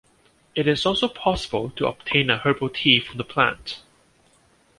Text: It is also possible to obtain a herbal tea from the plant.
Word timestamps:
It 0.55 0.67
is 0.67 0.83
also 0.83 1.07
possible 1.07 1.69
to 1.75 1.85
obtain 1.85 2.31
a 2.31 2.39
herbal 2.39 2.69
tea 2.71 2.99
from 2.99 3.19
the 3.19 3.23
plant. 3.23 3.83